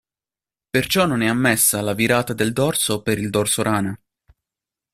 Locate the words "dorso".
2.53-3.03